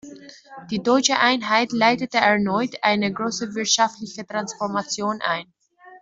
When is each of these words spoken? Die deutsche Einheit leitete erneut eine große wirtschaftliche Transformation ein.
Die 0.71 0.81
deutsche 0.81 1.19
Einheit 1.19 1.71
leitete 1.71 2.17
erneut 2.17 2.75
eine 2.81 3.13
große 3.13 3.53
wirtschaftliche 3.53 4.25
Transformation 4.25 5.21
ein. 5.21 5.53